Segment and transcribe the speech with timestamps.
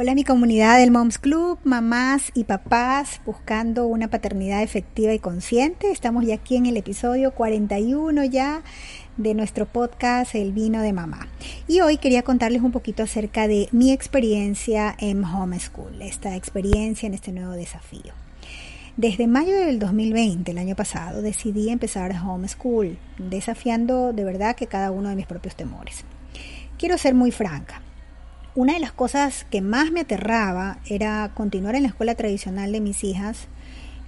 [0.00, 5.90] Hola mi comunidad del Moms Club, mamás y papás buscando una paternidad efectiva y consciente.
[5.90, 8.62] Estamos ya aquí en el episodio 41 ya
[9.16, 11.26] de nuestro podcast El vino de mamá.
[11.66, 17.14] Y hoy quería contarles un poquito acerca de mi experiencia en homeschool, esta experiencia en
[17.14, 18.12] este nuevo desafío.
[18.96, 24.92] Desde mayo del 2020, el año pasado, decidí empezar homeschool, desafiando de verdad que cada
[24.92, 26.04] uno de mis propios temores.
[26.78, 27.82] Quiero ser muy franca
[28.58, 32.80] una de las cosas que más me aterraba era continuar en la escuela tradicional de
[32.80, 33.46] mis hijas,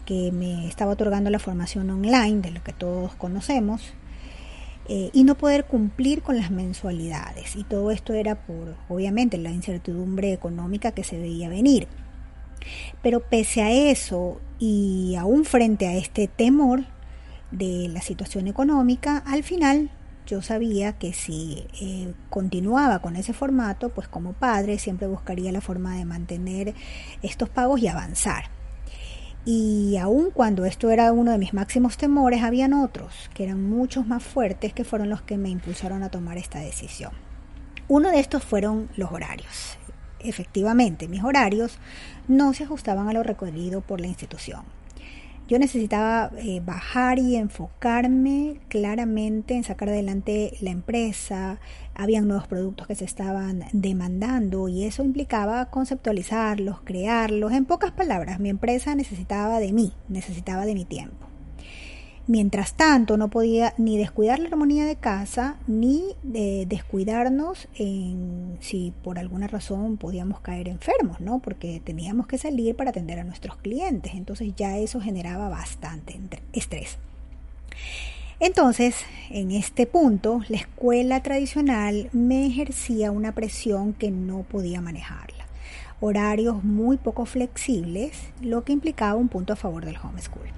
[0.05, 3.93] que me estaba otorgando la formación online, de lo que todos conocemos,
[4.89, 7.55] eh, y no poder cumplir con las mensualidades.
[7.55, 11.87] Y todo esto era por, obviamente, la incertidumbre económica que se veía venir.
[13.05, 16.87] Pero pese a eso, y aún frente a este temor
[17.53, 19.93] de la situación económica, al final
[20.31, 25.61] yo sabía que si eh, continuaba con ese formato, pues como padre siempre buscaría la
[25.61, 26.75] forma de mantener
[27.21, 28.45] estos pagos y avanzar.
[29.45, 34.07] Y aun cuando esto era uno de mis máximos temores, habían otros que eran muchos
[34.07, 37.11] más fuertes que fueron los que me impulsaron a tomar esta decisión.
[37.89, 39.79] Uno de estos fueron los horarios.
[40.21, 41.79] Efectivamente, mis horarios
[42.29, 44.63] no se ajustaban a lo requerido por la institución.
[45.51, 51.59] Yo necesitaba eh, bajar y enfocarme claramente en sacar adelante la empresa.
[51.93, 57.51] Habían nuevos productos que se estaban demandando y eso implicaba conceptualizarlos, crearlos.
[57.51, 61.30] En pocas palabras, mi empresa necesitaba de mí, necesitaba de mi tiempo.
[62.27, 68.93] Mientras tanto, no podía ni descuidar la armonía de casa, ni de descuidarnos en si
[69.03, 71.41] por alguna razón podíamos caer enfermos, ¿no?
[71.41, 74.13] Porque teníamos que salir para atender a nuestros clientes.
[74.15, 76.21] Entonces ya eso generaba bastante
[76.53, 76.99] estrés.
[78.39, 85.45] Entonces, en este punto, la escuela tradicional me ejercía una presión que no podía manejarla.
[86.01, 90.49] Horarios muy poco flexibles, lo que implicaba un punto a favor del homeschool.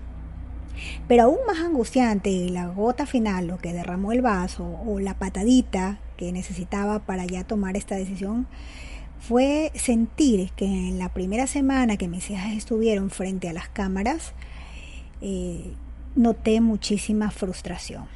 [1.09, 5.99] Pero aún más angustiante, la gota final, lo que derramó el vaso o la patadita
[6.17, 8.47] que necesitaba para ya tomar esta decisión,
[9.21, 14.33] fue sentir que en la primera semana que mis hijas estuvieron frente a las cámaras,
[15.21, 15.75] eh,
[16.17, 18.07] noté muchísima frustración.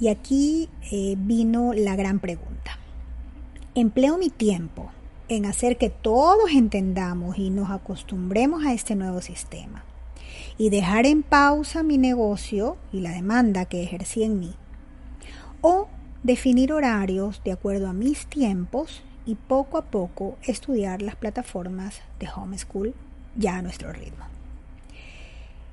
[0.00, 2.78] Y aquí eh, vino la gran pregunta.
[3.74, 4.90] ¿Empleo mi tiempo
[5.28, 9.84] en hacer que todos entendamos y nos acostumbremos a este nuevo sistema?
[10.58, 14.54] Y dejar en pausa mi negocio y la demanda que ejercí en mí.
[15.60, 15.88] O
[16.22, 22.28] definir horarios de acuerdo a mis tiempos y poco a poco estudiar las plataformas de
[22.34, 22.94] Homeschool
[23.36, 24.24] ya a nuestro ritmo.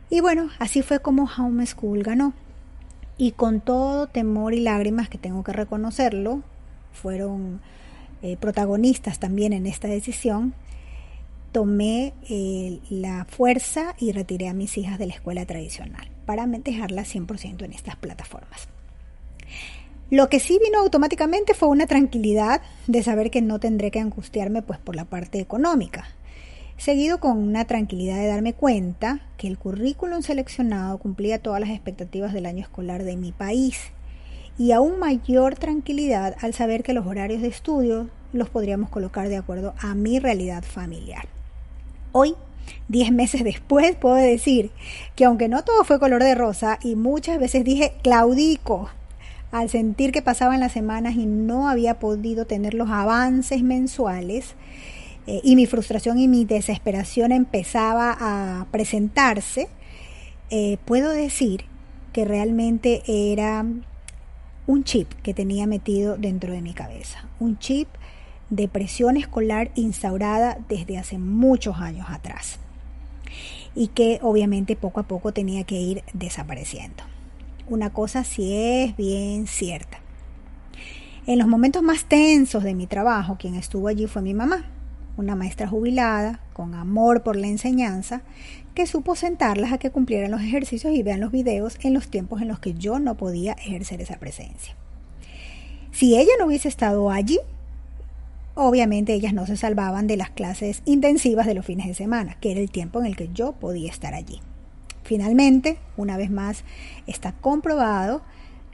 [0.09, 2.33] Y bueno, así fue como Homeschool ganó.
[3.17, 6.41] Y con todo temor y lágrimas que tengo que reconocerlo,
[6.93, 7.61] fueron
[8.21, 10.53] eh, protagonistas también en esta decisión,
[11.51, 17.13] tomé eh, la fuerza y retiré a mis hijas de la escuela tradicional para dejarlas
[17.13, 18.67] 100% en estas plataformas.
[20.11, 24.61] Lo que sí vino automáticamente fue una tranquilidad de saber que no tendré que angustiarme
[24.63, 26.05] pues por la parte económica,
[26.77, 32.33] seguido con una tranquilidad de darme cuenta que el currículum seleccionado cumplía todas las expectativas
[32.33, 33.91] del año escolar de mi país
[34.57, 39.37] y aún mayor tranquilidad al saber que los horarios de estudio los podríamos colocar de
[39.37, 41.38] acuerdo a mi realidad familiar.
[42.11, 42.35] Hoy,
[42.87, 44.71] diez meses después, puedo decir
[45.15, 48.89] que aunque no todo fue color de rosa y muchas veces dije claudico
[49.51, 54.55] al sentir que pasaban las semanas y no había podido tener los avances mensuales
[55.27, 59.67] eh, y mi frustración y mi desesperación empezaba a presentarse,
[60.49, 61.65] eh, puedo decir
[62.13, 63.63] que realmente era
[64.65, 67.87] un chip que tenía metido dentro de mi cabeza, un chip
[68.49, 72.59] de presión escolar instaurada desde hace muchos años atrás
[73.75, 77.03] y que obviamente poco a poco tenía que ir desapareciendo.
[77.67, 79.99] Una cosa sí es bien cierta.
[81.27, 84.65] En los momentos más tensos de mi trabajo, quien estuvo allí fue mi mamá,
[85.15, 88.23] una maestra jubilada, con amor por la enseñanza,
[88.73, 92.41] que supo sentarlas a que cumplieran los ejercicios y vean los videos en los tiempos
[92.41, 94.75] en los que yo no podía ejercer esa presencia.
[95.91, 97.39] Si ella no hubiese estado allí,
[98.55, 102.51] Obviamente ellas no se salvaban de las clases intensivas de los fines de semana, que
[102.51, 104.41] era el tiempo en el que yo podía estar allí.
[105.03, 106.63] Finalmente, una vez más,
[107.07, 108.21] está comprobado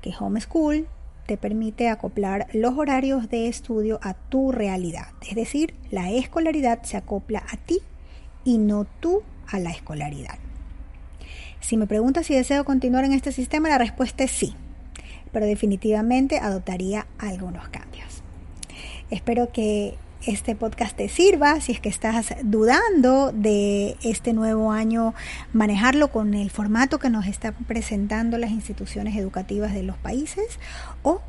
[0.02, 0.88] que Homeschool
[1.26, 5.08] te permite acoplar los horarios de estudio a tu realidad.
[5.28, 7.80] Es decir, la escolaridad se acopla a ti
[8.44, 10.38] y no tú a la escolaridad.
[11.62, 14.54] Si me preguntas si deseo continuar en este sistema, la respuesta es sí,
[15.32, 17.95] pero definitivamente adoptaría algunos cambios.
[19.12, 25.14] Espero que este podcast te sirva, si es que estás dudando de este nuevo año,
[25.54, 30.60] manejarlo con el formato que nos están presentando las instituciones educativas de los países
[31.04, 31.22] o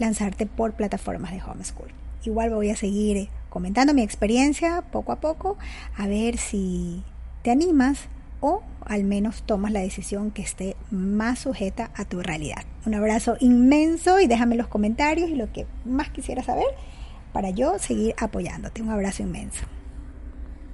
[0.00, 1.92] lanzarte por plataformas de homeschool.
[2.24, 5.56] Igual voy a seguir comentando mi experiencia poco a poco,
[5.96, 7.04] a ver si
[7.42, 8.08] te animas
[8.40, 12.64] o al menos tomas la decisión que esté más sujeta a tu realidad.
[12.86, 16.66] Un abrazo inmenso y déjame los comentarios y lo que más quisiera saber
[17.32, 18.82] para yo seguir apoyándote.
[18.82, 19.64] Un abrazo inmenso.